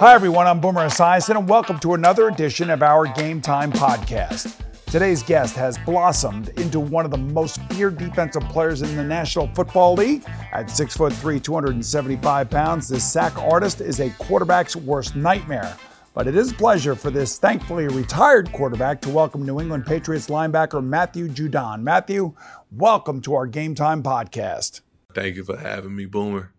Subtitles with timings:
[0.00, 0.46] Hi, everyone.
[0.48, 4.60] I'm Boomer Esiason, and welcome to another edition of our Game Time podcast.
[4.86, 9.46] Today's guest has blossomed into one of the most feared defensive players in the National
[9.54, 10.24] Football League.
[10.52, 15.76] At 6'3, 275 pounds, this sack artist is a quarterback's worst nightmare.
[16.12, 20.26] But it is a pleasure for this thankfully retired quarterback to welcome New England Patriots
[20.26, 21.82] linebacker Matthew Judon.
[21.82, 22.34] Matthew,
[22.72, 24.80] welcome to our Game Time podcast.
[25.18, 26.52] Thank you for having me, Boomer.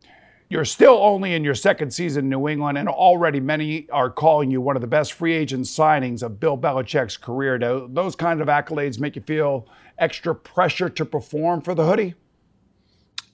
[0.49, 4.51] You're still only in your second season in New England, and already many are calling
[4.51, 7.57] you one of the best free agent signings of Bill Belichick's career.
[7.57, 9.65] Do those kind of accolades make you feel
[9.97, 12.15] extra pressure to perform for the hoodie?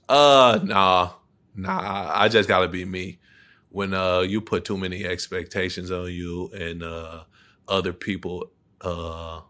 [0.08, 1.14] Uh, nah,
[1.56, 2.12] nah.
[2.14, 3.18] I just gotta be me.
[3.70, 7.24] When uh you put too many expectations on you and uh
[7.68, 8.52] other people
[8.82, 9.42] uh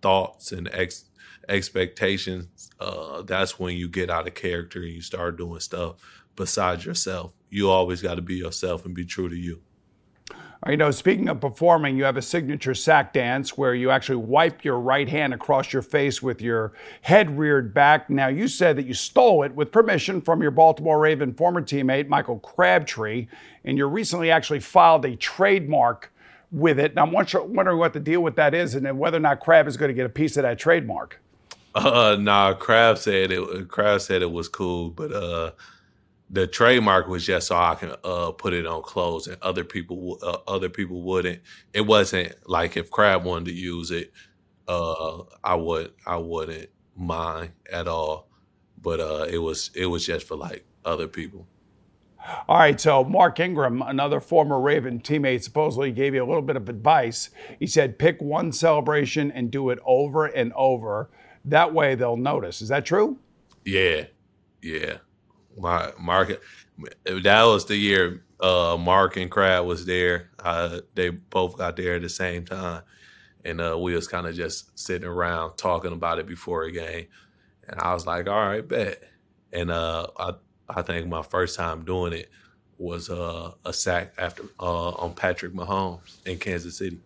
[0.00, 1.06] thoughts and ex-
[1.48, 5.96] expectations, uh that's when you get out of character and you start doing stuff
[6.36, 7.32] besides yourself.
[7.50, 9.60] You always got to be yourself and be true to you.
[10.66, 14.64] You know, speaking of performing, you have a signature sack dance where you actually wipe
[14.64, 18.08] your right hand across your face with your head reared back.
[18.08, 22.08] Now, you said that you stole it with permission from your Baltimore Raven former teammate,
[22.08, 23.26] Michael Crabtree,
[23.66, 26.10] and you recently actually filed a trademark
[26.50, 26.94] with it.
[26.94, 29.76] Now, I'm wondering what the deal with that is and whether or not Crab is
[29.76, 31.20] going to get a piece of that trademark.
[31.74, 33.68] Uh, nah, Crab said it.
[33.68, 35.52] Crab said it was cool, but uh,
[36.30, 40.18] the trademark was just so I can uh, put it on clothes, and other people
[40.22, 41.40] uh, other people wouldn't.
[41.72, 44.12] It wasn't like if Crab wanted to use it,
[44.68, 48.28] uh, I would I wouldn't mind at all.
[48.80, 51.46] But uh, it was it was just for like other people.
[52.48, 56.56] All right, so Mark Ingram, another former Raven teammate, supposedly gave you a little bit
[56.56, 57.28] of advice.
[57.58, 61.10] He said pick one celebration and do it over and over.
[61.44, 62.62] That way they'll notice.
[62.62, 63.18] Is that true?
[63.64, 64.04] Yeah,
[64.62, 64.98] yeah
[65.58, 66.40] my Mark.
[67.04, 70.30] That was the year uh, Mark and Crab was there.
[70.38, 72.82] Uh, they both got there at the same time,
[73.44, 77.06] and uh, we was kind of just sitting around talking about it before a game.
[77.68, 79.02] And I was like, "All right, bet."
[79.52, 80.32] And uh, I
[80.68, 82.30] I think my first time doing it
[82.76, 86.98] was uh, a sack after uh, on Patrick Mahomes in Kansas City.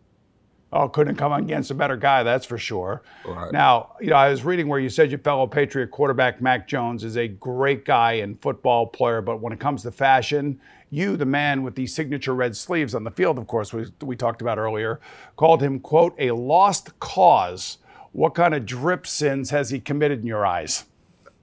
[0.70, 3.02] Oh, couldn't come against a better guy, that's for sure.
[3.24, 3.50] Right.
[3.52, 7.04] Now, you know, I was reading where you said your fellow Patriot quarterback Mac Jones
[7.04, 11.24] is a great guy and football player, but when it comes to fashion, you, the
[11.24, 14.58] man with the signature red sleeves on the field, of course, we, we talked about
[14.58, 15.00] earlier,
[15.36, 17.78] called him, quote, a lost cause.
[18.12, 20.84] What kind of drip sins has he committed in your eyes?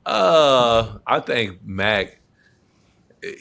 [0.05, 2.19] Uh, I think Mac,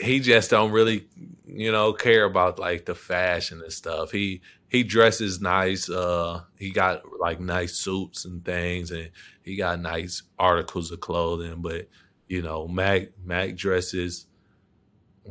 [0.00, 1.06] he just don't really,
[1.46, 4.10] you know, care about like the fashion and stuff.
[4.12, 4.40] He
[4.74, 5.88] he dresses nice.
[5.88, 9.10] Uh, he got like nice suits and things, and
[9.42, 11.62] he got nice articles of clothing.
[11.62, 11.88] But
[12.28, 14.26] you know, Mac Mac dresses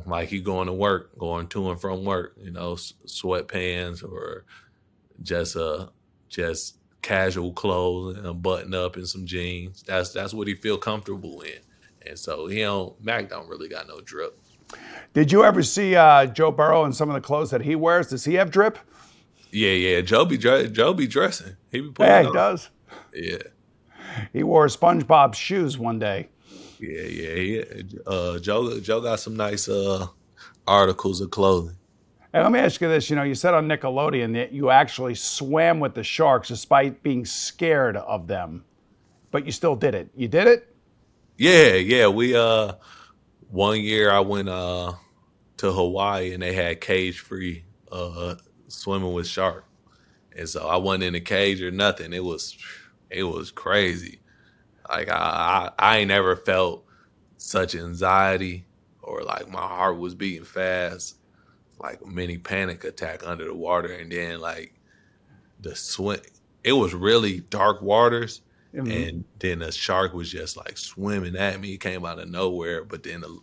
[0.06, 2.36] like he going to work, going to and from work.
[2.38, 4.46] You know, sweatpants or
[5.22, 5.88] just uh
[6.30, 9.82] just casual clothes and a button up and some jeans.
[9.86, 11.60] That's that's what he feel comfortable in.
[12.06, 14.38] And so he don't Mac don't really got no drip.
[15.12, 18.08] Did you ever see uh, Joe Burrow in some of the clothes that he wears?
[18.08, 18.78] Does he have drip?
[19.54, 20.00] Yeah, yeah.
[20.00, 21.56] Joe be Joe be dressing.
[21.70, 22.10] He be putting.
[22.10, 22.34] Yeah, he on.
[22.34, 22.70] does.
[23.14, 23.38] Yeah.
[24.32, 26.28] He wore SpongeBob's shoes one day.
[26.80, 27.82] Yeah, yeah, yeah.
[28.04, 30.08] Uh, Joe Joe got some nice uh,
[30.66, 31.76] articles of clothing.
[32.32, 33.08] Hey, let me ask you this.
[33.08, 37.24] You know, you said on Nickelodeon that you actually swam with the sharks despite being
[37.24, 38.64] scared of them,
[39.30, 40.10] but you still did it.
[40.16, 40.74] You did it?
[41.36, 42.08] Yeah, yeah.
[42.08, 42.72] We uh,
[43.50, 44.94] one year I went uh,
[45.58, 48.34] to Hawaii and they had cage free uh,
[48.74, 49.64] swimming with shark,
[50.36, 52.12] and so I wasn't in a cage or nothing.
[52.12, 52.56] It was
[53.10, 54.20] it was crazy.
[54.88, 56.84] Like I I, I ain't never felt
[57.36, 58.64] such anxiety
[59.04, 61.16] or like my heart was beating fast,
[61.78, 64.74] like a mini panic attack under the water, and then like
[65.60, 66.20] the swim.
[66.62, 68.40] It was really dark waters,
[68.74, 68.90] mm-hmm.
[68.90, 71.68] and then a shark was just like swimming at me.
[71.68, 73.38] He came out of nowhere, but then the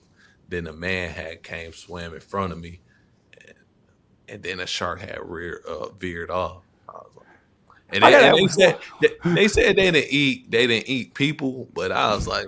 [0.49, 2.81] then the man had came swam in front of me,
[4.31, 6.63] and then a shark had rear uh, veered off.
[7.93, 11.67] And they, and they said they, they, said they didn't eat they didn't eat people,
[11.73, 12.47] but I was like,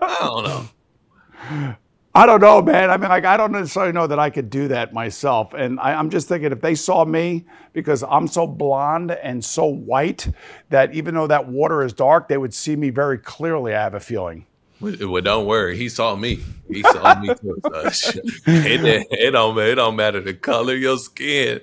[0.00, 1.76] I don't know.
[2.14, 2.90] I don't know, man.
[2.90, 5.54] I mean, like, I don't necessarily know that I could do that myself.
[5.54, 9.64] And I, am just thinking if they saw me, because I'm so blonde and so
[9.64, 10.28] white,
[10.68, 13.94] that even though that water is dark, they would see me very clearly, I have
[13.94, 14.44] a feeling.
[14.82, 15.76] Well, don't worry.
[15.76, 16.40] He saw me.
[16.68, 17.60] He saw me too.
[17.62, 17.70] So
[18.46, 21.60] it, it, don't it don't matter the color of your skin.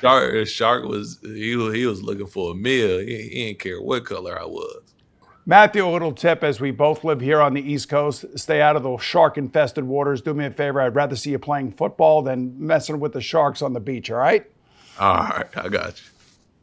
[0.00, 2.98] Shark Shark was he he was looking for a meal.
[2.98, 4.82] He, he didn't care what color I was.
[5.46, 8.76] Matthew, a little tip as we both live here on the East Coast, stay out
[8.76, 10.20] of the shark infested waters.
[10.20, 10.80] Do me a favor.
[10.80, 14.18] I'd rather see you playing football than messing with the sharks on the beach, all
[14.18, 14.44] right?
[14.98, 16.19] All right, I got you.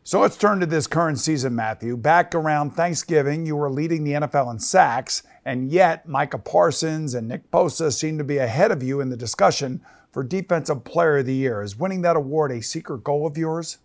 [0.07, 1.97] So let's turn to this current season, Matthew.
[1.97, 7.27] Back around Thanksgiving, you were leading the NFL in sacks, and yet Micah Parsons and
[7.27, 9.81] Nick Bosa seem to be ahead of you in the discussion
[10.13, 11.61] for Defensive Player of the Year.
[11.61, 13.79] Is winning that award a secret goal of yours?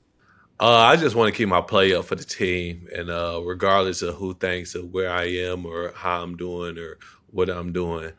[0.61, 4.01] Uh, I just want to keep my play up for the team, and uh, regardless
[4.01, 6.99] of who thinks of where I am or how I'm doing or
[7.33, 8.13] what I'm doing,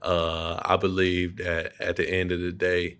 [0.00, 2.96] uh, I believe that at the end of the day,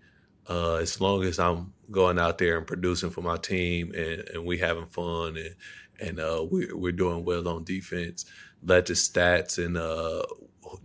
[0.51, 4.45] uh, as long as I'm going out there and producing for my team and, and
[4.45, 5.55] we having fun and
[6.03, 8.25] and uh, we, we're doing well on defense,
[8.63, 10.23] let the stats and uh,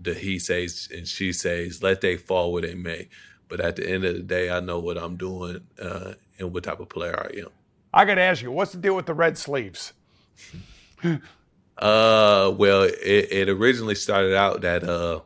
[0.01, 3.07] the he says and she says let they fall where they may.
[3.47, 6.79] But at the end of the day, I know what I'm doing and what type
[6.79, 7.49] of player I am.
[7.93, 9.93] I got to ask you, what's the deal with the red sleeves?
[11.03, 15.21] uh, well, it, it originally started out that uh,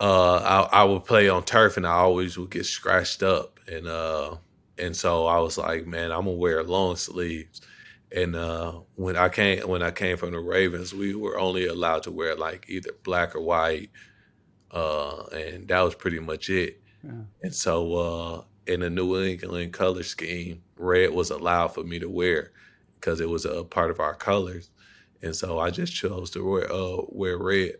[0.00, 3.86] uh, I, I would play on turf and I always would get scratched up, and
[3.86, 4.36] uh,
[4.78, 7.60] and so I was like, man, I'm gonna wear long sleeves.
[8.10, 12.04] And uh, when I came when I came from the Ravens, we were only allowed
[12.04, 13.90] to wear like either black or white,
[14.70, 16.80] uh, and that was pretty much it.
[17.04, 17.12] Yeah.
[17.42, 22.08] And so uh, in the New England color scheme, red was allowed for me to
[22.08, 22.52] wear
[22.94, 24.70] because it was a part of our colors,
[25.20, 27.74] and so I just chose to wear uh, wear red.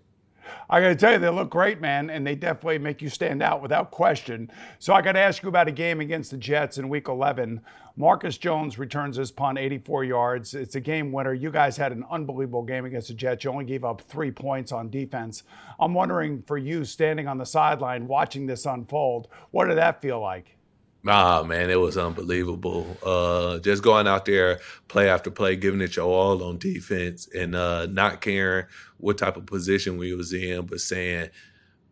[0.70, 3.42] I got to tell you, they look great, man, and they definitely make you stand
[3.42, 4.50] out without question.
[4.78, 7.60] So I got to ask you about a game against the Jets in Week 11.
[7.96, 10.54] Marcus Jones returns his punt 84 yards.
[10.54, 11.34] It's a game winner.
[11.34, 13.44] You guys had an unbelievable game against the Jets.
[13.44, 15.42] You only gave up three points on defense.
[15.80, 20.20] I'm wondering for you, standing on the sideline watching this unfold, what did that feel
[20.20, 20.57] like?
[21.06, 22.96] Ah, man, it was unbelievable.
[23.04, 27.54] Uh, just going out there, play after play, giving it your all on defense, and
[27.54, 28.66] uh, not caring
[28.98, 31.30] what type of position we was in, but saying,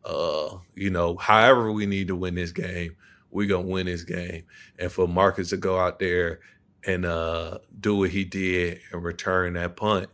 [0.05, 2.97] uh, you know, however we need to win this game,
[3.31, 4.45] we gonna win this game.
[4.79, 6.41] And for Marcus to go out there
[6.85, 10.09] and uh, do what he did and return that punt,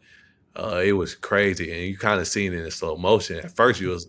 [0.55, 1.73] uh, it was crazy.
[1.73, 3.39] And you kind of seen it in slow motion.
[3.39, 4.09] At first, you was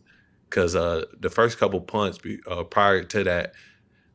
[0.50, 3.54] because uh, the first couple punts uh, prior to that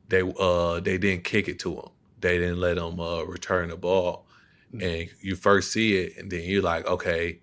[0.09, 1.89] they uh they didn't kick it to him.
[2.21, 4.27] They didn't let him uh, return the ball,
[4.75, 4.85] mm-hmm.
[4.85, 7.41] and you first see it, and then you're like, okay,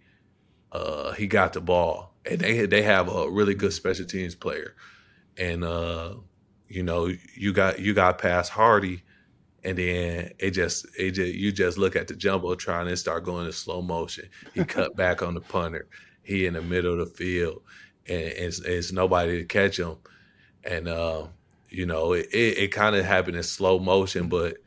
[0.71, 4.75] uh, he got the ball, and they they have a really good special teams player,
[5.37, 6.15] and uh,
[6.67, 9.01] you know you got you got past Hardee,
[9.63, 13.23] and then it just it just you just look at the jumbo trying to start
[13.23, 14.27] going in slow motion.
[14.53, 15.87] He cut back on the punter.
[16.23, 17.61] He in the middle of the field,
[18.07, 19.97] and it's, it's nobody to catch him,
[20.63, 20.87] and.
[20.87, 21.27] uh
[21.75, 24.57] you know, it, it, it kind of happened in slow motion, but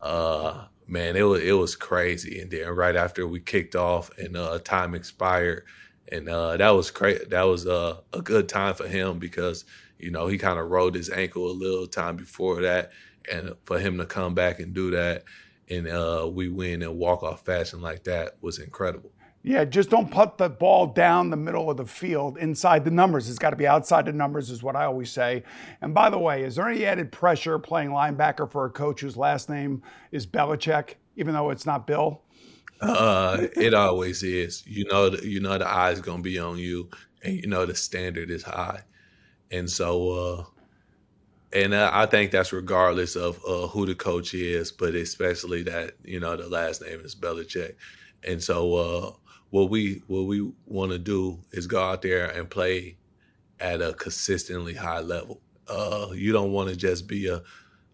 [0.00, 2.40] uh, man, it was it was crazy.
[2.40, 5.64] And then right after we kicked off and uh, time expired,
[6.10, 7.30] and uh, that was great.
[7.30, 9.64] That was uh, a good time for him because
[9.98, 12.90] you know he kind of rolled his ankle a little time before that,
[13.30, 15.24] and for him to come back and do that,
[15.70, 19.12] and uh, we win in walk off fashion like that was incredible.
[19.46, 23.30] Yeah, just don't put the ball down the middle of the field inside the numbers.
[23.30, 25.44] It's got to be outside the numbers, is what I always say.
[25.80, 29.16] And by the way, is there any added pressure playing linebacker for a coach whose
[29.16, 32.22] last name is Belichick, even though it's not Bill?
[32.80, 34.66] Uh, it always is.
[34.66, 36.90] You know, the, you know the eye's gonna be on you,
[37.22, 38.80] and you know the standard is high,
[39.52, 40.44] and so, uh,
[41.52, 46.18] and I think that's regardless of uh, who the coach is, but especially that you
[46.18, 47.76] know the last name is Belichick,
[48.24, 49.12] and so uh,
[49.50, 52.96] what we what we want to do is go out there and play
[53.60, 55.40] at a consistently high level.
[55.68, 57.42] Uh, you don't want to just be a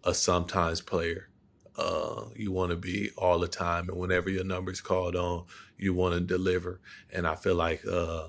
[0.05, 1.29] a sometimes player.
[1.77, 5.45] Uh, you want to be all the time, and whenever your number is called on,
[5.79, 6.81] you want to deliver.
[7.13, 8.29] And I feel like uh,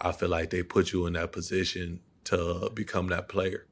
[0.00, 3.66] I feel like they put you in that position to become that player.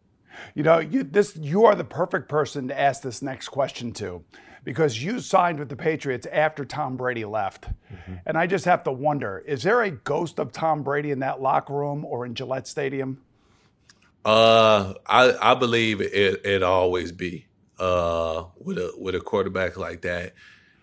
[0.54, 4.24] You know, you this you are the perfect person to ask this next question to,
[4.64, 8.14] because you signed with the Patriots after Tom Brady left, mm-hmm.
[8.26, 11.40] and I just have to wonder: is there a ghost of Tom Brady in that
[11.40, 13.22] locker room or in Gillette Stadium?
[14.24, 17.46] Uh, I I believe it it always be
[17.78, 20.34] uh with a with a quarterback like that.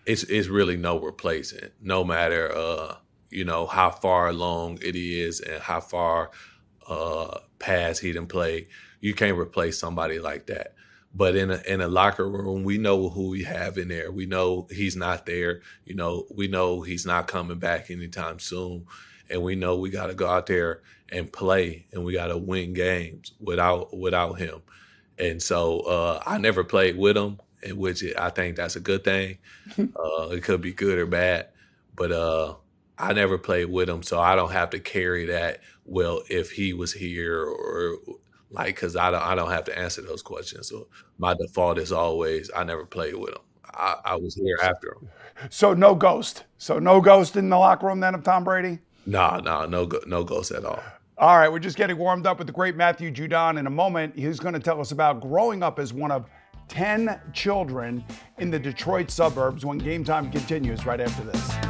[0.04, 1.70] It's it's really no replacing.
[1.80, 2.96] No matter uh
[3.30, 6.30] you know how far along it is and how far
[6.86, 8.68] uh past he didn't play,
[9.00, 10.74] you can't replace somebody like that.
[11.12, 14.12] But in a in a locker room, we know who we have in there.
[14.12, 15.60] We know he's not there.
[15.84, 18.86] You know, we know he's not coming back anytime soon
[19.30, 22.36] and we know we got to go out there and play and we got to
[22.36, 24.60] win games without without him.
[25.18, 29.04] And so uh, I never played with him, in which I think that's a good
[29.04, 29.38] thing.
[29.78, 31.48] uh, it could be good or bad,
[31.94, 32.54] but uh,
[32.98, 35.60] I never played with him, so I don't have to carry that.
[35.84, 37.98] Well, if he was here or
[38.50, 40.68] like, because I don't I don't have to answer those questions.
[40.68, 40.88] So
[41.18, 43.42] my default is always I never played with him.
[43.72, 45.08] I, I was here after him.
[45.48, 46.44] So no ghost.
[46.58, 48.80] So no ghost in the locker room then of Tom Brady.
[49.06, 50.82] No, no, no, no ghosts at all.
[51.18, 53.58] All right, we're just getting warmed up with the great Matthew Judon.
[53.58, 56.26] In a moment, he's going to tell us about growing up as one of
[56.68, 58.04] 10 children
[58.38, 61.69] in the Detroit suburbs when game time continues right after this.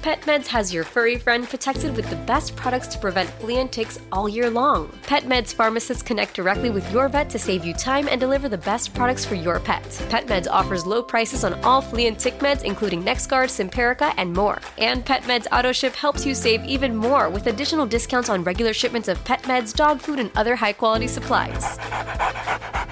[0.00, 3.98] PetMeds has your furry friend protected with the best products to prevent flea and ticks
[4.10, 4.88] all year long.
[5.02, 8.94] PetMeds pharmacists connect directly with your vet to save you time and deliver the best
[8.94, 9.82] products for your pet.
[10.08, 14.58] PetMeds offers low prices on all flea and tick meds, including NexGard, Simparica, and more.
[14.78, 19.22] And PetMeds AutoShip helps you save even more with additional discounts on regular shipments of
[19.24, 21.78] pet meds, dog food, and other high quality supplies.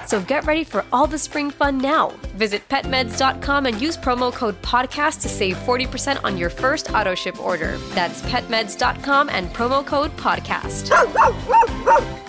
[0.09, 2.09] So get ready for all the spring fun now.
[2.35, 7.39] Visit petmeds.com and use promo code PODCAST to save 40% on your first auto ship
[7.39, 7.77] order.
[7.93, 12.25] That's petmeds.com and promo code PODCAST.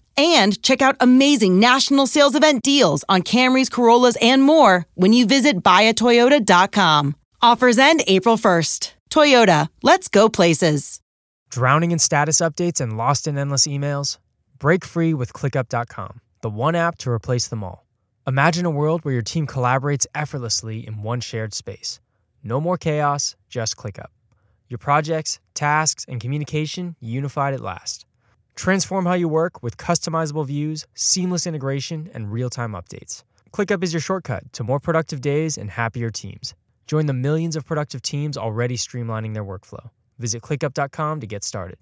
[0.17, 5.25] and check out amazing national sales event deals on Camrys, Corollas, and more when you
[5.25, 7.15] visit buyatoyota.com.
[7.41, 8.93] Offers end April 1st.
[9.09, 11.01] Toyota, let's go places.
[11.49, 14.17] Drowning in status updates and lost in endless emails?
[14.57, 17.85] Break free with ClickUp.com, the one app to replace them all.
[18.27, 21.99] Imagine a world where your team collaborates effortlessly in one shared space.
[22.43, 24.11] No more chaos, just ClickUp.
[24.69, 28.05] Your projects, tasks, and communication unified at last.
[28.61, 33.23] Transform how you work with customizable views, seamless integration, and real time updates.
[33.51, 36.53] ClickUp is your shortcut to more productive days and happier teams.
[36.85, 39.89] Join the millions of productive teams already streamlining their workflow.
[40.19, 41.79] Visit clickup.com to get started.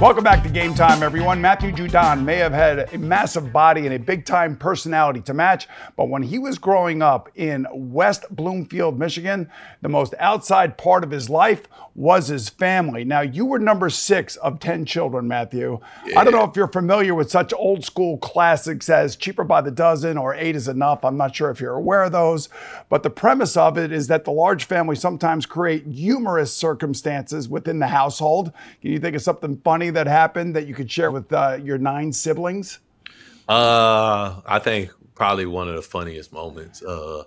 [0.00, 1.40] Welcome back to Game Time, everyone.
[1.40, 5.66] Matthew Judon may have had a massive body and a big time personality to match,
[5.96, 9.50] but when he was growing up in West Bloomfield, Michigan,
[9.82, 13.02] the most outside part of his life was his family.
[13.02, 15.80] Now, you were number six of 10 children, Matthew.
[16.06, 16.20] Yeah.
[16.20, 19.72] I don't know if you're familiar with such old school classics as Cheaper by the
[19.72, 21.04] Dozen or Eight is Enough.
[21.04, 22.48] I'm not sure if you're aware of those,
[22.88, 27.80] but the premise of it is that the large family sometimes create humorous circumstances within
[27.80, 28.52] the household.
[28.80, 31.78] Can you think of something funny that happened that you could share with uh, your
[31.78, 32.80] nine siblings?
[33.48, 37.24] Uh, I think probably one of the funniest moments uh,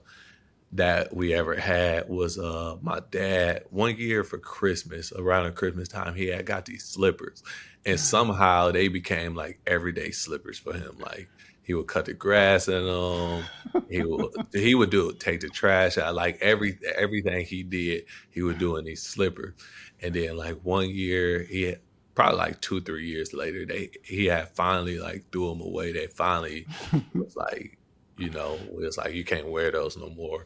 [0.74, 3.65] that we ever had was uh, my dad.
[3.70, 7.44] One year for Christmas, around Christmas time, he had got these slippers,
[7.86, 10.98] and somehow they became like everyday slippers for him.
[11.00, 11.27] Like
[11.63, 13.44] he would cut the grass in them.
[13.89, 16.15] He would he would do take the trash out.
[16.15, 19.53] Like every everything he did, he would do in these slippers.
[20.01, 21.80] And then like one year, he had,
[22.15, 25.91] probably like two three years later, they he had finally like threw them away.
[25.91, 26.68] They finally
[27.13, 27.77] was like
[28.18, 30.46] you know, it was like you can't wear those no more.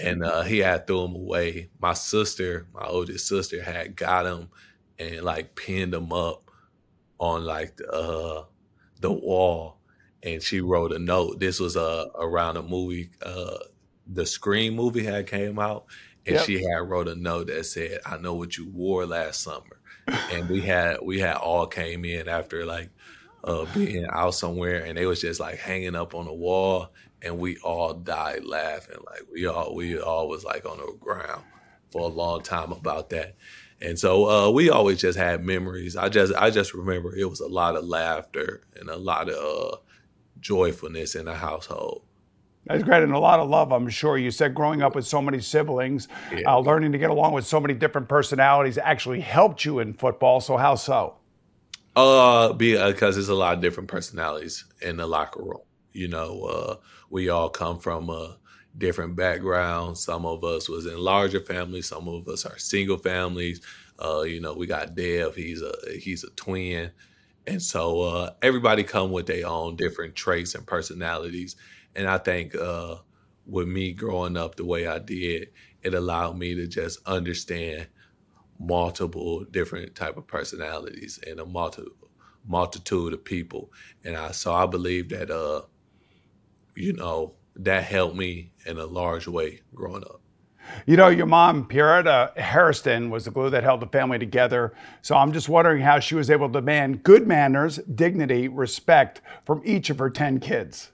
[0.00, 1.70] And uh, he had threw them away.
[1.80, 4.48] My sister, my oldest sister, had got them
[4.98, 6.50] and like pinned them up
[7.18, 8.44] on like the uh,
[9.00, 9.78] the wall,
[10.22, 11.40] and she wrote a note.
[11.40, 13.58] This was uh, around a movie, uh,
[14.06, 15.86] the Scream movie had came out,
[16.26, 16.44] and yep.
[16.44, 19.77] she had wrote a note that said, "I know what you wore last summer."
[20.32, 22.90] And we had we had all came in after like
[23.44, 26.90] uh, being out somewhere, and they was just like hanging up on the wall,
[27.22, 28.98] and we all died laughing.
[29.06, 31.42] Like we all we all was like on the ground
[31.90, 33.36] for a long time about that.
[33.80, 35.96] And so uh, we always just had memories.
[35.96, 39.74] I just I just remember it was a lot of laughter and a lot of
[39.74, 39.76] uh,
[40.40, 42.02] joyfulness in the household.
[42.68, 44.18] That's great, and a lot of love, I'm sure.
[44.18, 46.52] You said growing up with so many siblings, yeah.
[46.52, 50.40] uh, learning to get along with so many different personalities actually helped you in football.
[50.40, 51.14] So how so?
[51.96, 55.62] Uh, because there's a lot of different personalities in the locker room.
[55.92, 56.76] You know, uh,
[57.10, 58.36] we all come from a
[58.76, 60.00] different backgrounds.
[60.00, 61.88] Some of us was in larger families.
[61.88, 63.62] Some of us are single families.
[63.98, 65.34] Uh, you know, we got Dev.
[65.34, 66.90] He's a he's a twin,
[67.46, 71.56] and so uh, everybody come with their own different traits and personalities.
[71.98, 72.96] And I think uh,
[73.44, 75.48] with me growing up the way I did,
[75.82, 77.88] it allowed me to just understand
[78.60, 81.82] multiple different type of personalities and a multi,
[82.46, 83.72] multitude of people.
[84.04, 85.62] And I so I believe that uh
[86.76, 90.20] you know, that helped me in a large way growing up.
[90.86, 94.72] You know, your mom, Pierretta Harrison, was the glue that held the family together.
[95.02, 99.62] So I'm just wondering how she was able to demand good manners, dignity, respect from
[99.64, 100.92] each of her 10 kids.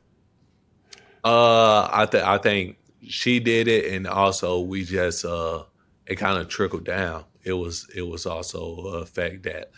[1.25, 3.93] Uh, I, th- I think she did it.
[3.95, 5.65] And also we just, uh,
[6.07, 7.25] it kind of trickled down.
[7.45, 9.71] It was, it was also a fact that,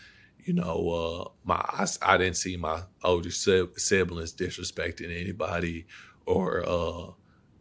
[0.44, 5.87] you know, uh, my I, I, didn't see my older siblings disrespecting anybody
[6.26, 7.12] or, uh,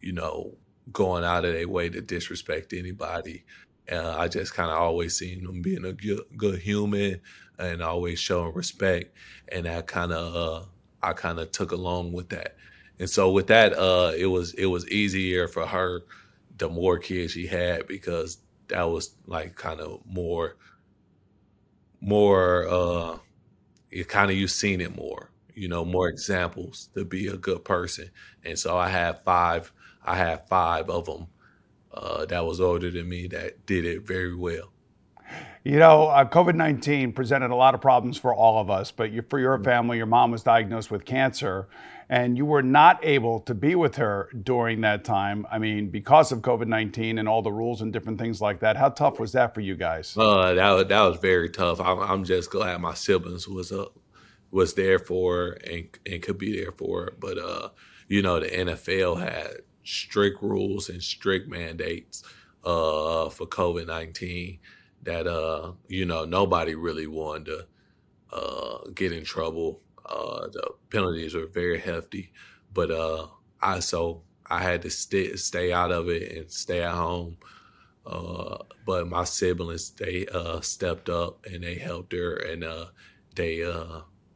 [0.01, 0.55] you know,
[0.91, 3.43] going out of their way to disrespect anybody.
[3.91, 7.21] Uh, I just kind of always seen them being a good, good, human
[7.59, 9.15] and always showing respect,
[9.49, 10.65] and I kind of uh,
[11.03, 12.55] I kind of took along with that.
[12.99, 16.03] And so with that, uh, it was it was easier for her
[16.57, 18.37] the more kids she had because
[18.69, 20.55] that was like kind of more
[21.99, 23.17] more uh
[23.91, 27.63] you kind of you've seen it more you know more examples to be a good
[27.65, 28.09] person.
[28.45, 29.71] And so i have five
[30.03, 31.27] i have five of them
[31.95, 34.71] uh, that was older than me that did it very well.
[35.63, 39.11] You know, uh, COVID 19 presented a lot of problems for all of us, but
[39.11, 41.67] you, for your family, your mom was diagnosed with cancer
[42.09, 45.45] and you were not able to be with her during that time.
[45.51, 48.77] I mean, because of COVID 19 and all the rules and different things like that.
[48.77, 50.15] How tough was that for you guys?
[50.17, 51.79] Uh, that, that was very tough.
[51.79, 53.85] I'm, I'm just glad my siblings was uh,
[54.51, 57.13] was there for and, and could be there for.
[57.19, 57.69] But, uh,
[58.07, 62.23] you know, the NFL had strict rules and strict mandates
[62.63, 64.59] uh, for COVID 19
[65.03, 67.67] that uh, you know nobody really wanted to
[68.35, 69.81] uh, get in trouble.
[70.05, 72.31] Uh, the penalties were very hefty,
[72.73, 73.27] but uh,
[73.61, 77.37] I so I had to stay stay out of it and stay at home.
[78.05, 82.85] Uh, but my siblings they uh, stepped up and they helped her and uh,
[83.35, 83.63] they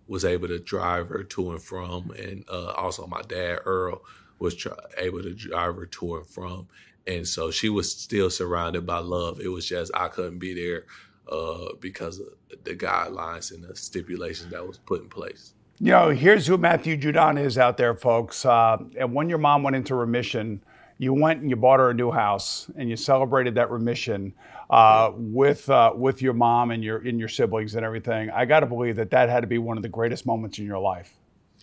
[0.07, 4.01] was able to drive her to and from, and also my dad Earl
[4.39, 6.67] was try- able to drive her to and from
[7.09, 9.39] and so she was still surrounded by love.
[9.39, 10.85] It was just I couldn't be there
[11.27, 12.27] uh, because of
[12.63, 15.53] the guidelines and the stipulations that was put in place.
[15.81, 18.45] You know, here's who Matthew Judon is out there, folks.
[18.45, 20.61] Uh, and when your mom went into remission,
[20.97, 24.33] you went and you bought her a new house and you celebrated that remission
[24.69, 28.29] uh, with uh, with your mom and your and your siblings and everything.
[28.29, 30.65] I got to believe that that had to be one of the greatest moments in
[30.65, 31.13] your life.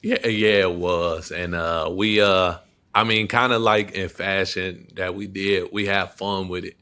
[0.02, 2.56] Yeah, yeah, it was, and uh, we uh,
[2.94, 6.76] I mean, kind of like in fashion that we did, we had fun with it.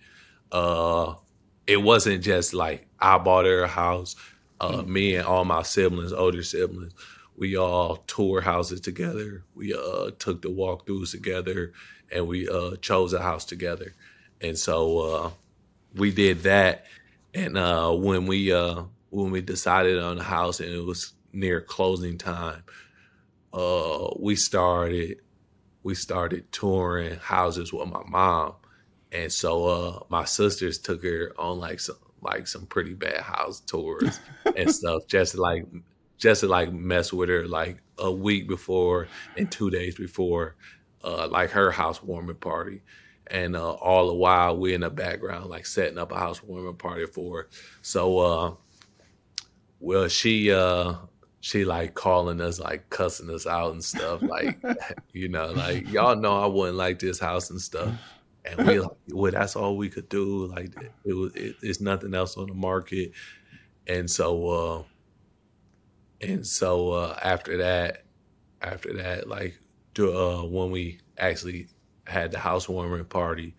[0.53, 1.15] Uh,
[1.67, 4.15] it wasn't just like I bought her a house.
[4.61, 4.87] Uh, mm.
[4.87, 6.93] Me and all my siblings, older siblings,
[7.37, 9.43] we all tour houses together.
[9.55, 11.73] We uh, took the walkthroughs together,
[12.13, 13.95] and we uh, chose a house together.
[14.41, 15.31] And so uh,
[15.95, 16.87] we did that.
[17.35, 18.51] And uh, when we
[19.11, 22.63] when we decided on the house, and it was near closing time,
[23.53, 25.19] uh, we started
[25.83, 28.55] we started touring houses with my mom,
[29.13, 33.61] and so uh, my sisters took her on like some like some pretty bad house
[33.61, 34.19] tours
[34.57, 35.67] and stuff, just like
[36.19, 40.57] just to like mess with her like a week before and two days before,
[41.03, 42.83] uh, like her housewarming party.
[43.29, 47.07] And uh, all the while we're in the background like setting up a housewarming party
[47.07, 47.49] for her.
[47.81, 48.55] So uh,
[49.81, 50.95] well she uh
[51.41, 54.59] she like calling us like cussing us out and stuff like
[55.13, 57.93] you know like y'all know I wouldn't like this house and stuff
[58.47, 60.73] and we like well that's all we could do like
[61.05, 63.13] it was it, it's nothing else on the market
[63.87, 64.83] and so uh
[66.25, 68.05] and so uh after that
[68.63, 69.59] after that like
[69.99, 71.69] uh when we actually
[72.07, 73.55] had the housewarming party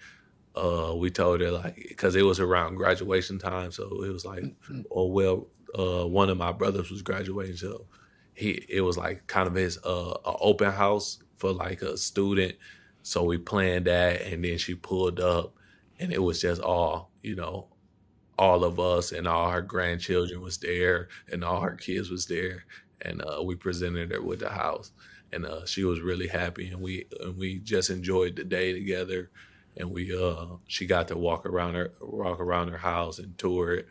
[0.56, 4.43] uh we told her like because it was around graduation time so it was like
[4.91, 5.47] oh well
[5.78, 7.86] uh, one of my brothers was graduating, so
[8.34, 12.56] he it was like kind of his uh, open house for like a student.
[13.04, 15.54] So we planned that, and then she pulled up,
[15.99, 17.67] and it was just all you know,
[18.38, 22.65] all of us and all her grandchildren was there, and all her kids was there,
[23.02, 24.91] and uh, we presented her with the house,
[25.32, 29.32] and uh, she was really happy, and we and we just enjoyed the day together,
[29.78, 33.76] and we uh she got to walk around her walk around her house and tour
[33.76, 33.88] it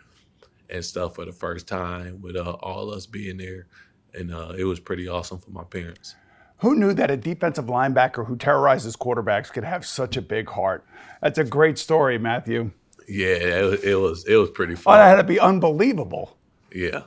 [0.71, 3.67] and stuff for the first time with uh, all us being there.
[4.15, 6.15] And uh, it was pretty awesome for my parents.
[6.59, 10.85] Who knew that a defensive linebacker who terrorizes quarterbacks could have such a big heart?
[11.21, 12.71] That's a great story, Matthew.
[13.09, 14.95] Yeah, it, it was it was pretty fun.
[14.95, 16.37] Oh, that had to be unbelievable.
[16.73, 17.03] Yeah.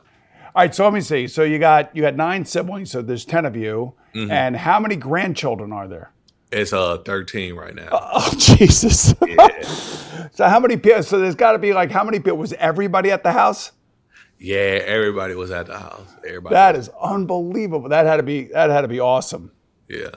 [0.57, 1.27] All right, so let me see.
[1.27, 4.31] So you got you got nine siblings, so there's ten of you, mm-hmm.
[4.31, 6.11] and how many grandchildren are there?
[6.51, 7.89] It's uh 13 right now.
[7.91, 9.13] Oh Jesus!
[9.25, 9.61] Yeah.
[10.31, 11.03] so how many people?
[11.03, 12.37] So there's got to be like how many people?
[12.37, 13.71] Was everybody at the house?
[14.39, 16.07] Yeah, everybody was at the house.
[16.25, 16.53] Everybody.
[16.53, 17.89] That is unbelievable.
[17.89, 19.51] That had to be that had to be awesome.
[19.87, 20.09] Yeah.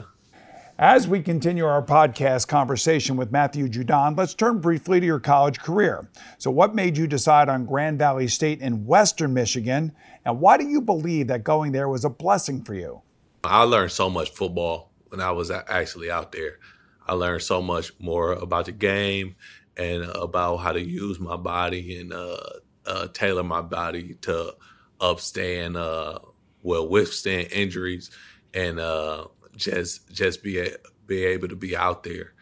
[0.81, 5.59] As we continue our podcast conversation with Matthew Judon, let's turn briefly to your college
[5.61, 6.09] career.
[6.39, 9.93] So, what made you decide on Grand Valley State in Western Michigan,
[10.25, 13.03] and why do you believe that going there was a blessing for you?
[13.45, 16.59] I learned so much football when I was actually out there.
[17.07, 19.37] I learned so much more about the game
[19.77, 22.39] and about how to use my body and uh,
[22.87, 24.55] uh, tailor my body to
[24.99, 26.21] upstand, uh,
[26.63, 28.11] well, withstand injuries
[28.55, 29.27] and uh,
[29.61, 30.71] just just be a,
[31.07, 32.33] be able to be out there.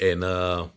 [0.00, 0.68] And uh,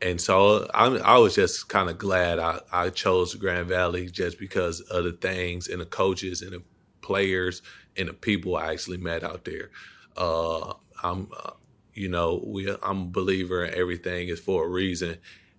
[0.00, 4.38] and so I, I was just kind of glad I, I chose Grand Valley just
[4.38, 6.62] because of the things and the coaches and the
[7.00, 7.62] players
[7.96, 9.70] and the people I actually met out there.
[10.16, 11.52] Uh, I'm, uh,
[11.94, 15.18] you know, we I'm a believer in everything is for a reason,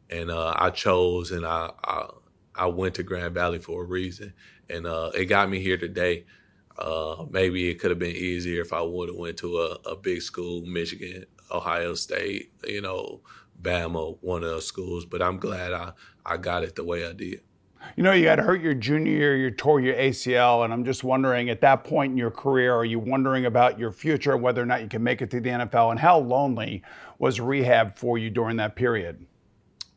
[0.09, 2.09] and uh, I chose and I, I,
[2.55, 4.33] I went to Grand Valley for a reason,
[4.69, 6.25] and uh, it got me here today.
[6.79, 9.95] Uh, maybe it could have been easier if I would have went to a, a
[9.97, 13.19] big school, Michigan, Ohio State, you know,
[13.61, 15.05] Bama, one of those schools.
[15.05, 15.91] But I'm glad I,
[16.25, 17.41] I got it the way I did.
[17.95, 21.03] You know, you got hurt your junior year, you tore your ACL, and I'm just
[21.03, 24.65] wondering at that point in your career, are you wondering about your future, whether or
[24.65, 26.83] not you can make it to the NFL, and how lonely
[27.19, 29.25] was rehab for you during that period?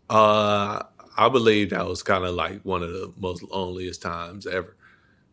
[0.09, 0.83] Uh,
[1.16, 4.77] I believe that was kind of like one of the most loneliest times ever.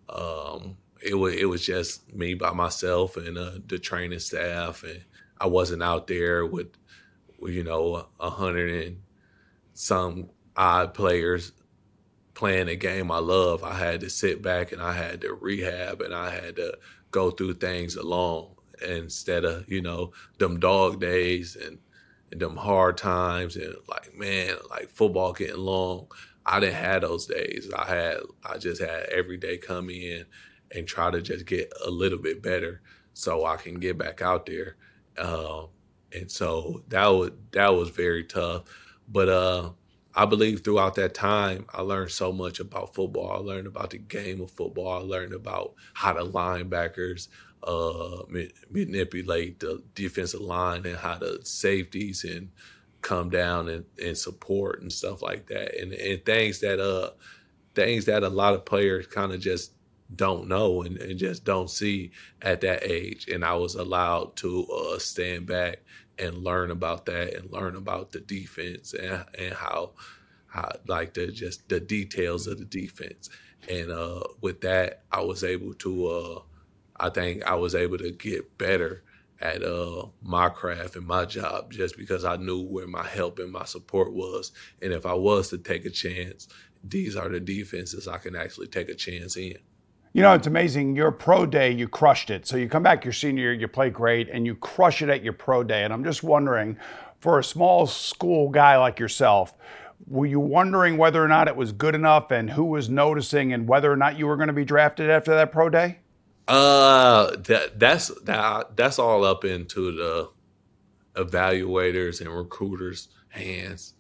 [0.09, 5.03] Um, it was it was just me by myself and uh, the training staff, and
[5.39, 6.67] I wasn't out there with,
[7.41, 9.01] you know, a hundred and
[9.73, 11.53] some odd players
[12.33, 16.01] playing a game I love, I had to sit back and I had to rehab
[16.01, 16.77] and I had to
[17.11, 18.51] go through things alone
[18.87, 21.79] instead of, you know, them dog days and,
[22.31, 26.07] and them hard times and like, man, like football getting long.
[26.45, 27.69] I didn't have those days.
[27.75, 30.25] I had I just had every day come in
[30.75, 32.81] and try to just get a little bit better
[33.13, 34.75] so I can get back out there.
[35.17, 35.65] Uh,
[36.13, 38.63] and so that was that was very tough.
[39.07, 39.71] But uh,
[40.15, 43.31] I believe throughout that time, I learned so much about football.
[43.31, 44.91] I learned about the game of football.
[44.91, 47.27] I learned about how the linebackers
[47.63, 48.23] uh,
[48.69, 52.49] manipulate the defensive line and how the safeties and
[53.01, 55.79] come down and, and support and stuff like that.
[55.79, 57.11] And, and things that uh
[57.75, 59.71] things that a lot of players kind of just
[60.15, 63.27] don't know and, and, just don't see at that age.
[63.27, 65.79] And I was allowed to uh, stand back
[66.17, 69.91] and learn about that and learn about the defense and, and how
[70.47, 73.29] how like the just the details of the defense.
[73.69, 76.41] And uh, with that, I was able to uh,
[76.99, 79.03] I think I was able to get better
[79.41, 83.51] at uh, my craft and my job just because I knew where my help and
[83.51, 84.51] my support was.
[84.81, 86.49] And if I was to take a chance,
[86.83, 89.57] these are the defenses I can actually take a chance in.
[90.11, 90.95] You know, it's amazing.
[90.95, 92.47] Your pro day, you crushed it.
[92.47, 95.23] So you come back your senior year, you play great, and you crush it at
[95.23, 95.83] your pro day.
[95.83, 96.77] And I'm just wondering,
[97.19, 99.53] for a small school guy like yourself,
[100.07, 103.67] were you wondering whether or not it was good enough and who was noticing and
[103.67, 105.99] whether or not you were going to be drafted after that pro day?
[106.47, 110.29] Uh, that that's that that's all up into the
[111.13, 113.93] evaluators and recruiters' hands.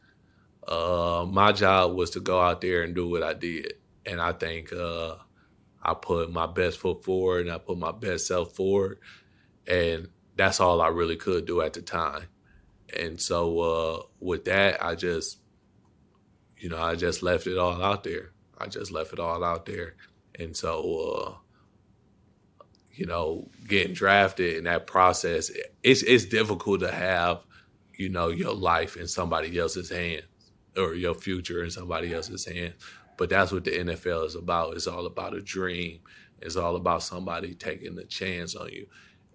[0.67, 3.73] Uh, my job was to go out there and do what I did,
[4.05, 5.15] and I think uh,
[5.89, 8.99] I put my best foot forward and I put my best self forward,
[9.67, 12.25] and that's all I really could do at the time.
[12.97, 15.39] And so uh, with that, I just,
[16.57, 18.31] you know, I just left it all out there.
[18.57, 19.95] I just left it all out there,
[20.37, 21.35] and so.
[21.35, 21.35] Uh,
[22.99, 25.49] you know, getting drafted in that process,
[25.83, 27.39] it's it's difficult to have,
[27.95, 30.25] you know, your life in somebody else's hands
[30.75, 32.73] or your future in somebody else's hands.
[33.19, 34.75] But that's what the NFL is about.
[34.75, 35.99] It's all about a dream.
[36.41, 38.87] It's all about somebody taking a chance on you.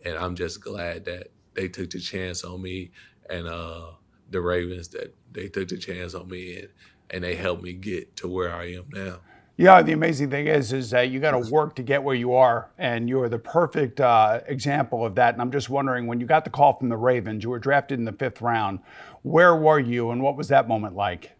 [0.06, 2.92] And I'm just glad that they took the chance on me
[3.28, 3.88] and uh,
[4.30, 6.68] the Ravens that they took the chance on me and,
[7.10, 9.18] and they helped me get to where I am now.
[9.58, 12.32] Yeah, the amazing thing is, is that you got to work to get where you
[12.34, 15.34] are, and you are the perfect uh, example of that.
[15.34, 18.00] And I'm just wondering, when you got the call from the Ravens, you were drafted
[18.00, 18.80] in the fifth round.
[19.22, 21.33] Where were you, and what was that moment like?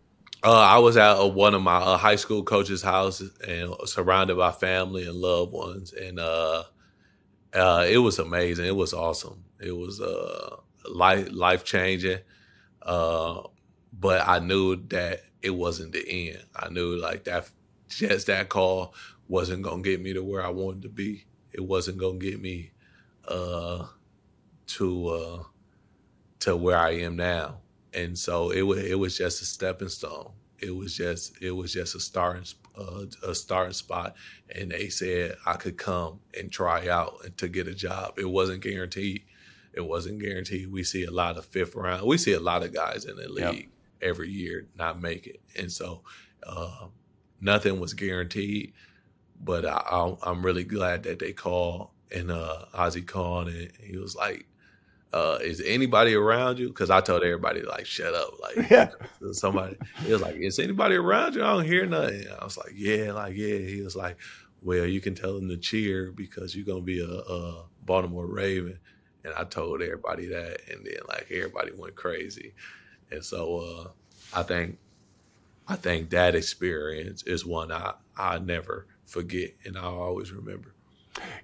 [0.45, 4.37] Uh, I was at uh, one of my uh, high school coaches' houses and surrounded
[4.37, 6.65] by family and loved ones, and uh,
[7.55, 8.67] uh, it was amazing.
[8.67, 9.45] It was awesome.
[9.61, 10.57] It was uh,
[10.91, 12.19] life life changing,
[13.93, 16.45] but I knew that it wasn't the end.
[16.55, 17.51] I knew like that
[17.89, 18.95] just that call
[19.29, 21.27] wasn't gonna get me to where I wanted to be.
[21.53, 22.73] It wasn't gonna get me
[23.29, 23.87] uh,
[24.69, 25.43] to uh,
[26.41, 27.61] to where I am now.
[27.95, 30.33] And so it was it was just a stepping stone.
[30.59, 34.17] It was just it was just a starting uh, a starting spot,
[34.55, 38.19] and they said I could come and try out and to get a job.
[38.19, 39.25] It wasn't guaranteed.
[39.73, 40.71] It wasn't guaranteed.
[40.71, 42.07] We see a lot of fifth round.
[42.07, 43.65] We see a lot of guys in the league yep.
[44.01, 46.03] every year not make it, and so
[46.45, 46.87] uh,
[47.41, 48.73] nothing was guaranteed,
[49.41, 54.15] but I, am really glad that they called and uh, Ozzie called and he was
[54.15, 54.47] like,
[55.13, 58.91] uh, "Is anybody around you?" Because I told everybody like, "Shut up!" Like, yeah.
[59.33, 59.77] somebody.
[60.05, 62.27] He was like, "Is anybody around you?" I don't hear nothing.
[62.41, 64.17] I was like, "Yeah, like yeah." He was like,
[64.63, 68.79] "Well, you can tell them to cheer because you're gonna be a, a Baltimore Raven."
[69.25, 72.53] And I told everybody that, and then like everybody went crazy.
[73.11, 74.79] And so uh, I think
[75.67, 80.74] I think that experience is one I, I never forget and I'll always remember.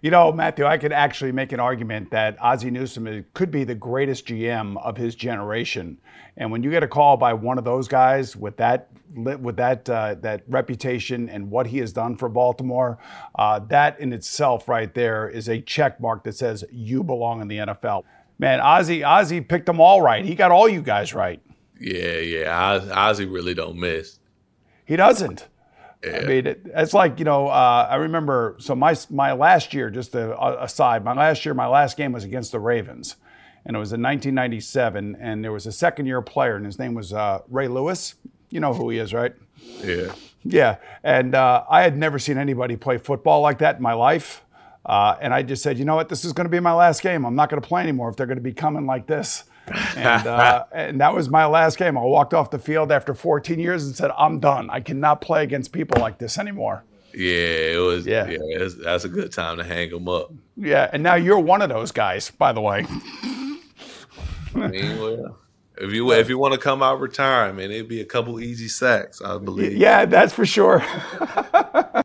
[0.03, 3.75] You know, Matthew, I could actually make an argument that Ozzie Newsome could be the
[3.75, 5.99] greatest GM of his generation.
[6.37, 9.91] And when you get a call by one of those guys with that with that
[9.91, 12.99] uh, that reputation and what he has done for Baltimore,
[13.35, 17.49] uh, that in itself right there is a check mark that says you belong in
[17.49, 18.05] the NFL.
[18.39, 20.25] Man, Ozzie Ozzie picked them all right.
[20.25, 21.41] He got all you guys right.
[21.79, 22.81] Yeah, yeah.
[22.93, 24.19] Ozzie really don't miss.
[24.85, 25.49] He doesn't.
[26.05, 27.49] I mean, it, it's like you know.
[27.49, 28.57] Uh, I remember.
[28.59, 32.25] So my my last year, just a, aside, my last year, my last game was
[32.25, 33.17] against the Ravens,
[33.67, 35.17] and it was in 1997.
[35.21, 38.15] And there was a second year player, and his name was uh, Ray Lewis.
[38.49, 39.35] You know who he is, right?
[39.85, 40.15] Yeah.
[40.43, 40.77] Yeah.
[41.03, 44.43] And uh, I had never seen anybody play football like that in my life.
[44.87, 47.03] Uh, and I just said, you know what, this is going to be my last
[47.03, 47.27] game.
[47.27, 50.27] I'm not going to play anymore if they're going to be coming like this and,
[50.27, 51.97] uh, and that was my last game.
[51.97, 54.69] I walked off the field after 14 years and said, "I'm done.
[54.71, 58.07] I cannot play against people like this anymore." Yeah, it was.
[58.07, 60.33] Yeah, yeah was, that's a good time to hang them up.
[60.57, 62.87] Yeah, and now you're one of those guys, by the way.
[64.55, 65.39] I mean, well,
[65.79, 69.23] if you if you want to come out retirement, it'd be a couple easy sacks,
[69.23, 69.77] I believe.
[69.77, 70.85] Yeah, that's for sure.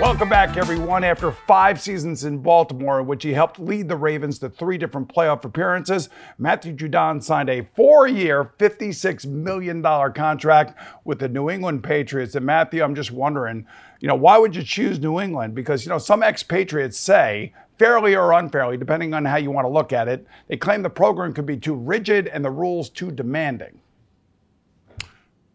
[0.00, 1.04] Welcome back, everyone.
[1.04, 5.14] After five seasons in Baltimore, in which he helped lead the Ravens to three different
[5.14, 6.08] playoff appearances,
[6.38, 12.34] Matthew Judon signed a four year, $56 million contract with the New England Patriots.
[12.34, 13.66] And Matthew, I'm just wondering,
[14.00, 15.54] you know, why would you choose New England?
[15.54, 19.70] Because, you know, some ex-Patriots say, fairly or unfairly, depending on how you want to
[19.70, 23.10] look at it, they claim the program could be too rigid and the rules too
[23.10, 23.78] demanding.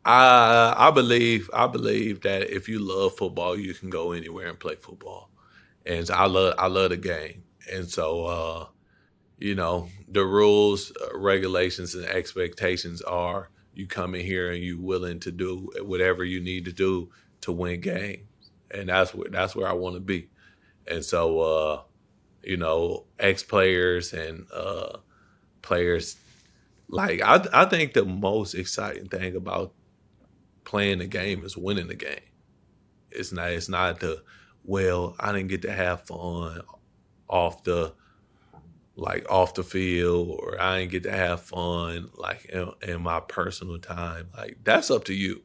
[0.05, 4.59] I I believe I believe that if you love football, you can go anywhere and
[4.59, 5.29] play football,
[5.85, 8.65] and I love I love the game, and so uh,
[9.39, 14.79] you know the rules, uh, regulations, and expectations are you come in here and you
[14.79, 17.09] willing to do whatever you need to do
[17.41, 18.27] to win games,
[18.71, 20.29] and that's where that's where I want to be,
[20.87, 21.81] and so uh,
[22.43, 24.97] you know ex players and uh,
[25.61, 26.17] players
[26.89, 29.73] like I I think the most exciting thing about
[30.65, 32.19] playing the game is winning the game.
[33.11, 34.23] It's not it's not the
[34.63, 36.61] well, I didn't get to have fun
[37.29, 37.93] off the
[38.95, 43.19] like off the field or I didn't get to have fun like in, in my
[43.19, 44.29] personal time.
[44.35, 45.43] Like that's up to you.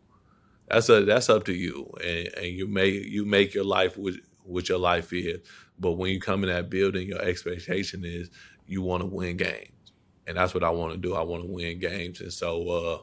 [0.68, 1.92] That's a that's up to you.
[2.02, 5.40] And, and you make you make your life with what your life is.
[5.78, 8.30] But when you come in that building, your expectation is
[8.66, 9.92] you want to win games.
[10.26, 11.14] And that's what I want to do.
[11.14, 12.20] I want to win games.
[12.20, 12.98] And so uh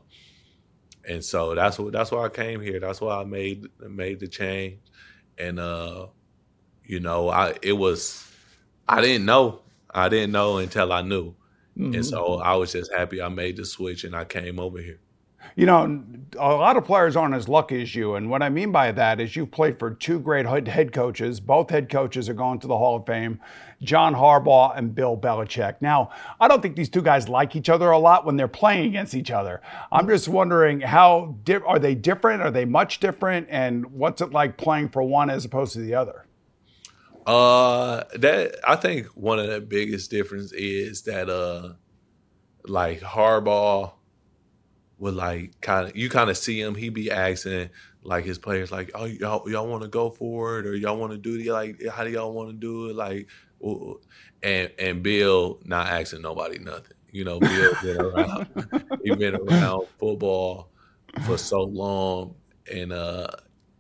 [1.07, 2.79] and so that's what that's why I came here.
[2.79, 4.79] That's why I made made the change,
[5.37, 6.07] and uh,
[6.85, 8.29] you know, I it was
[8.87, 9.61] I didn't know
[9.93, 11.33] I didn't know until I knew,
[11.77, 11.93] mm-hmm.
[11.93, 14.99] and so I was just happy I made the switch and I came over here.
[15.55, 16.03] You know,
[16.37, 18.15] a lot of players aren't as lucky as you.
[18.15, 21.39] And what I mean by that is you've played for two great head coaches.
[21.39, 23.39] Both head coaches are going to the Hall of Fame
[23.81, 25.75] John Harbaugh and Bill Belichick.
[25.81, 28.87] Now, I don't think these two guys like each other a lot when they're playing
[28.87, 29.61] against each other.
[29.91, 32.41] I'm just wondering how di- are they different?
[32.41, 33.47] Are they much different?
[33.49, 36.25] And what's it like playing for one as opposed to the other?
[37.27, 41.73] Uh, that I think one of the biggest difference is that uh,
[42.65, 43.91] like Harbaugh
[44.99, 46.73] would like kind of you kind of see him.
[46.73, 47.69] He be asking
[48.01, 51.11] like his players like, oh y'all y'all want to go for it or y'all want
[51.11, 51.51] to do it?
[51.51, 52.95] Like how do y'all want to do it?
[52.95, 53.27] Like,
[53.61, 56.95] and and Bill not asking nobody nothing.
[57.11, 58.47] You know, Bill been around.
[59.03, 60.69] he been around football
[61.25, 62.35] for so long,
[62.71, 63.27] and uh,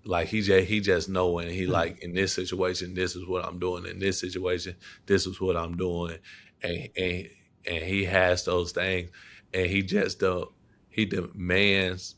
[0.05, 3.59] like he just he just knowing he like in this situation, this is what I'm
[3.59, 3.85] doing.
[3.85, 6.17] In this situation, this is what I'm doing,
[6.63, 7.29] and and
[7.65, 9.11] and he has those things,
[9.53, 10.49] and he just don't
[10.89, 12.15] he demands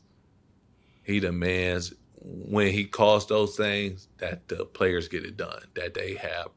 [1.02, 1.92] he demands
[2.22, 6.48] when he calls those things that the players get it done, that they have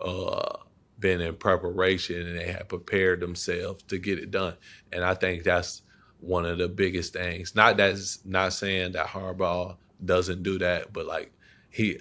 [0.00, 0.58] uh,
[0.98, 4.54] been in preparation and they have prepared themselves to get it done.
[4.92, 5.82] And I think that's
[6.20, 7.54] one of the biggest things.
[7.54, 11.32] Not that's not saying that Harbaugh doesn't do that, but like
[11.70, 12.00] he,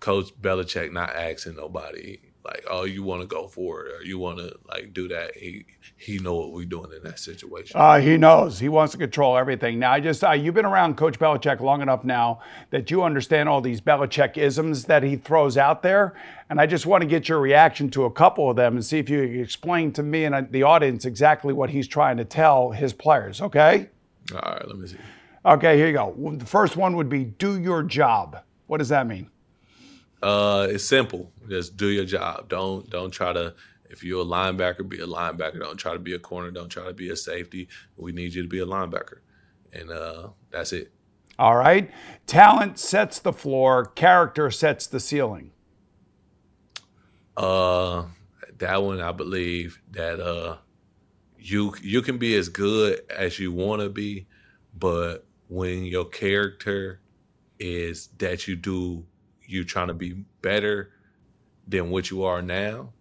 [0.00, 4.18] Coach Belichick, not asking nobody like, oh, you want to go for it or you
[4.18, 5.36] want to like do that.
[5.36, 7.78] He he know what we're doing in that situation.
[7.78, 8.58] Uh, he knows.
[8.58, 9.78] He wants to control everything.
[9.78, 13.48] Now, I just uh, you've been around Coach Belichick long enough now that you understand
[13.48, 16.14] all these Belichick isms that he throws out there,
[16.48, 18.98] and I just want to get your reaction to a couple of them and see
[18.98, 22.24] if you can explain to me and uh, the audience exactly what he's trying to
[22.24, 23.42] tell his players.
[23.42, 23.88] Okay.
[24.32, 24.66] All right.
[24.66, 24.98] Let me see.
[25.44, 25.76] Okay.
[25.76, 26.14] Here you go.
[26.36, 28.38] The first one would be do your job.
[28.66, 29.30] What does that mean?
[30.22, 31.32] Uh, it's simple.
[31.48, 32.48] Just do your job.
[32.48, 33.54] Don't don't try to.
[33.90, 35.60] If you're a linebacker, be a linebacker.
[35.60, 36.50] Don't try to be a corner.
[36.50, 37.68] Don't try to be a safety.
[37.96, 39.20] We need you to be a linebacker,
[39.72, 40.92] and uh, that's it.
[41.38, 41.90] All right.
[42.26, 43.84] Talent sets the floor.
[43.84, 45.52] Character sets the ceiling.
[47.36, 48.06] Uh,
[48.58, 50.56] that one I believe that uh,
[51.38, 54.26] you you can be as good as you want to be,
[54.76, 57.00] but when your character
[57.60, 59.06] is that you do
[59.48, 60.90] you trying to be better
[61.66, 62.92] than what you are now,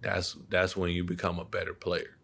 [0.00, 2.16] that's that's when you become a better player.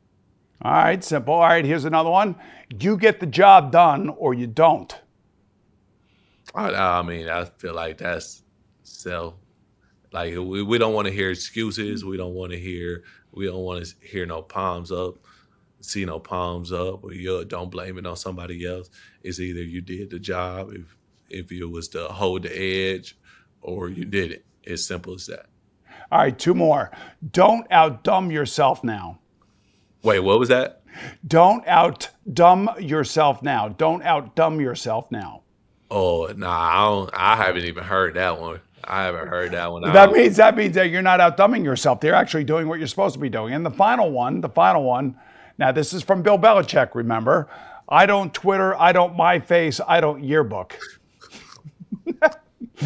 [0.63, 1.35] All right, simple.
[1.35, 2.35] All right, here's another one.
[2.81, 4.93] You get the job done or you don't.
[6.55, 8.43] I, I mean, I feel like that's
[8.83, 9.35] self.
[10.13, 12.05] Like we, we don't want to hear excuses.
[12.05, 13.05] We don't want to hear.
[13.33, 15.17] We don't want to hear no palms up,
[15.81, 18.91] see no palms up, or you don't blame it on somebody else.
[19.23, 20.97] It's either you did the job if
[21.29, 23.17] if it was to hold the edge
[23.63, 24.45] or you did it.
[24.67, 25.47] As simple as that.
[26.11, 26.91] All right, two more.
[27.33, 29.19] Don't outdumb yourself now.
[30.03, 30.83] Wait, what was that?
[31.27, 33.69] Don't out dumb yourself now.
[33.69, 35.43] Don't out dumb yourself now.
[35.91, 37.11] Oh, nah, I don't.
[37.15, 38.61] I haven't even heard that one.
[38.85, 39.83] I haven't heard that one.
[39.83, 42.01] That means that means that you're not outdumbing yourself.
[42.01, 43.53] They're actually doing what you're supposed to be doing.
[43.53, 45.17] And the final one, the final one.
[45.59, 46.95] Now this is from Bill Belichick.
[46.95, 47.49] Remember,
[47.89, 50.79] I don't Twitter, I don't my face, I don't yearbook.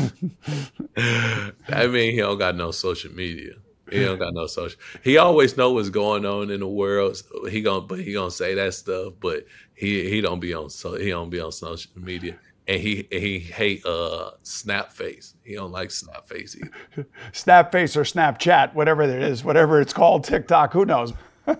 [0.94, 3.54] that mean he don't got no social media.
[3.90, 4.78] He don't got no social.
[5.02, 7.22] He always know what's going on in the world.
[7.50, 9.14] He gonna, but he gonna say that stuff.
[9.20, 9.44] But
[9.74, 12.38] he he don't be on so he don't be on social media.
[12.66, 15.34] And he he hate uh snap face.
[15.42, 17.06] He don't like snap face either.
[17.32, 21.12] snap face or Snapchat, whatever it is, whatever it's called, TikTok, who knows?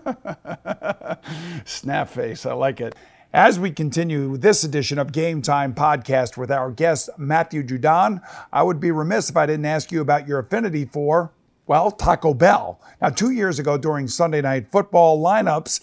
[1.65, 2.95] snap face, I like it.
[3.35, 8.21] As we continue this edition of Game Time Podcast with our guest, Matthew Judon,
[8.51, 11.31] I would be remiss if I didn't ask you about your affinity for,
[11.65, 12.79] well, Taco Bell.
[13.01, 15.81] Now, two years ago during Sunday Night Football lineups,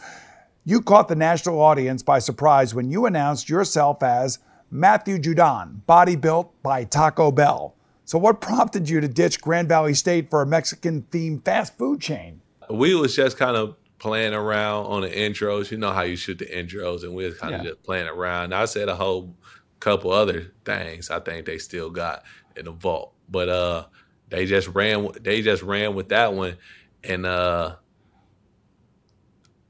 [0.65, 4.39] you caught the national audience by surprise when you announced yourself as
[4.71, 7.75] Matthew Judon, body built by Taco Bell.
[8.05, 12.01] So, what prompted you to ditch Grand Valley State for a Mexican themed fast food
[12.01, 12.43] chain?
[12.69, 15.71] We was just kind of playing around on the intros.
[15.71, 17.71] You know how you shoot the intros, and we was kind of Yeah.
[17.71, 18.53] just playing around.
[18.53, 19.37] I said a whole
[19.79, 21.09] couple other things.
[21.11, 22.25] I think they still got
[22.57, 23.85] in the vault, but uh,
[24.29, 25.09] they just ran.
[25.21, 26.57] They just ran with that one,
[27.05, 27.77] and uh,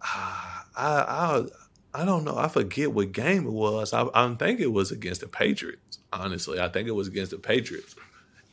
[0.00, 1.44] I I
[1.92, 2.36] I don't know.
[2.36, 3.92] I forget what game it was.
[3.92, 5.98] I, I think it was against the Patriots.
[6.12, 7.94] Honestly, I think it was against the Patriots.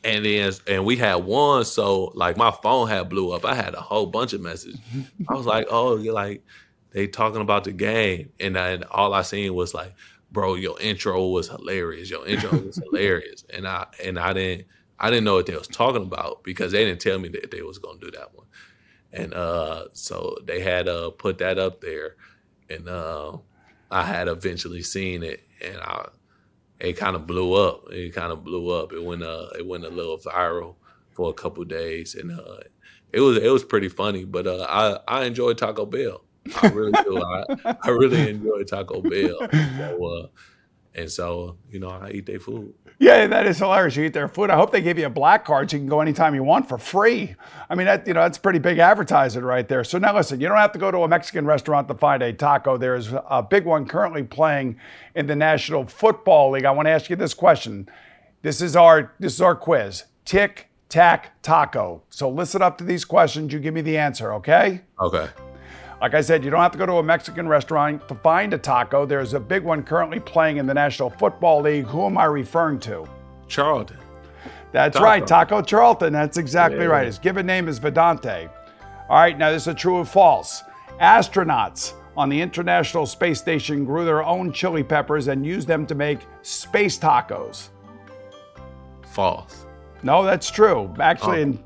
[0.04, 3.44] And then and we had one, so like my phone had blew up.
[3.44, 4.78] I had a whole bunch of messages.
[5.28, 6.42] I was like, oh, you're like
[6.92, 9.94] they talking about the game, and then all I seen was like,
[10.30, 12.10] bro, your intro was hilarious.
[12.10, 14.66] Your intro was hilarious, and I and I didn't
[14.98, 17.62] I didn't know what they was talking about because they didn't tell me that they
[17.62, 18.46] was gonna do that one,
[19.12, 22.16] and uh, so they had uh put that up there,
[22.70, 23.36] and uh,
[23.90, 26.06] I had eventually seen it, and I
[26.80, 27.90] it kind of blew up.
[27.90, 28.92] It kind of blew up.
[28.92, 30.76] It went uh it went a little viral
[31.10, 32.58] for a couple days, and uh,
[33.12, 34.24] it was it was pretty funny.
[34.24, 36.22] But uh, I I enjoy Taco Bell.
[36.62, 37.22] I really do.
[37.22, 39.38] I, I really enjoy Taco Bell.
[39.76, 40.26] So, uh,
[40.94, 42.72] and so you know I eat their food.
[43.00, 43.94] Yeah, that is hilarious.
[43.94, 44.50] You eat their food.
[44.50, 46.68] I hope they give you a black card so you can go anytime you want
[46.68, 47.36] for free.
[47.70, 49.84] I mean, that you know that's pretty big advertising right there.
[49.84, 52.32] So now listen, you don't have to go to a Mexican restaurant to find a
[52.32, 52.76] taco.
[52.76, 54.80] There's a big one currently playing
[55.14, 56.64] in the National Football League.
[56.64, 57.88] I want to ask you this question.
[58.42, 60.04] This is our this is our quiz.
[60.24, 62.02] Tic tac taco.
[62.10, 63.52] So listen up to these questions.
[63.52, 64.80] You give me the answer, okay?
[65.00, 65.28] Okay.
[66.00, 68.58] Like I said, you don't have to go to a Mexican restaurant to find a
[68.58, 69.04] taco.
[69.04, 71.86] There's a big one currently playing in the National Football League.
[71.86, 73.06] Who am I referring to?
[73.48, 73.98] Charlton.
[74.70, 75.04] That's Taco.
[75.04, 76.12] right, Taco Charlton.
[76.12, 76.86] That's exactly Yeah.
[76.86, 77.06] right.
[77.06, 78.48] His given name is Vidauntae.
[79.08, 80.62] All right, now this is true or false.
[81.00, 85.94] Astronauts on the International Space Station grew their own chili peppers and used them to
[85.94, 87.68] make space tacos.
[89.02, 89.66] False.
[90.02, 90.94] No, that's true.
[91.00, 91.42] Actually, Oh.
[91.42, 91.58] in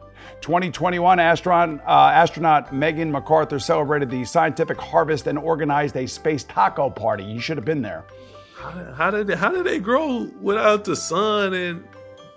[0.42, 6.90] 2021, astronaut, uh, astronaut Megan McArthur celebrated the scientific harvest and organized a space taco
[6.90, 7.24] party.
[7.24, 8.04] You should have been there.
[8.56, 11.84] How, how did they, how did they grow without the sun and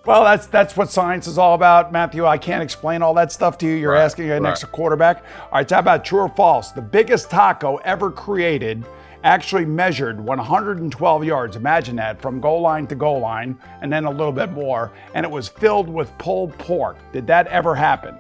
[0.06, 2.26] Well, that's that's what science is all about, Matthew.
[2.26, 3.74] I can't explain all that stuff to you.
[3.74, 4.51] You're Right, asking an right.
[4.51, 5.24] extra quarterback.
[5.51, 6.72] All right, how about true or false?
[6.72, 8.86] The biggest taco ever created
[9.26, 11.55] actually measured 112 yards.
[11.57, 14.93] Imagine that from goal line to goal line, and then a little bit more.
[15.15, 16.97] And it was filled with pulled pork.
[17.11, 18.15] Did that ever happen?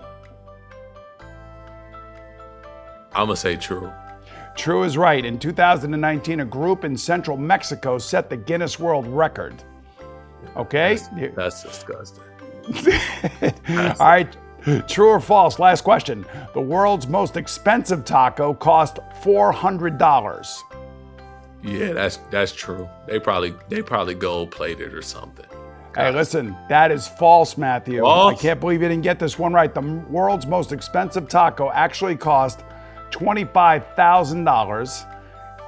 [3.13, 3.93] I'm gonna say true.
[4.55, 5.23] True is right.
[5.23, 9.63] In 2019, a group in central Mexico set the Guinness World Record.
[10.57, 10.97] Okay?
[11.35, 12.23] That's disgusting.
[13.69, 14.35] All right.
[14.87, 15.59] True or false?
[15.59, 16.25] Last question.
[16.53, 20.74] The world's most expensive taco cost $400.
[21.65, 22.87] Yeah, that's that's true.
[23.07, 25.47] They probably they probably gold plated or something.
[25.95, 28.01] Hey, listen, that is false, Matthew.
[28.01, 28.37] False?
[28.37, 29.73] I can't believe you didn't get this one right.
[29.73, 32.65] The world's most expensive taco actually cost
[33.11, 35.11] $25,000.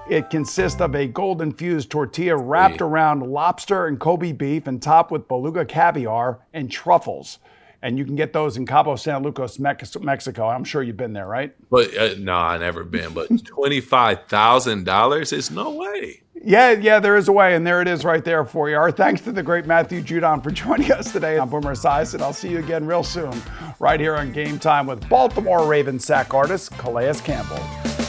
[0.10, 5.12] It consists of a gold infused tortilla wrapped around lobster and Kobe beef and topped
[5.12, 7.40] with beluga caviar and truffles.
[7.88, 10.50] And you can get those in Cabo San Lucas, Mexico.
[10.50, 11.56] I'm sure you've been there, right?
[11.70, 13.14] But uh, no, I never been.
[13.14, 16.22] But twenty five thousand dollars is no way.
[16.36, 18.76] Yeah, yeah, there is a way, and there it is right there for you.
[18.76, 22.16] Our thanks to the great Matthew Judon for joining us today on Boomer Esiason.
[22.16, 23.42] And I'll see you again real soon,
[23.80, 28.07] right here on Game Time with Baltimore Ravens sack artist Calais Campbell.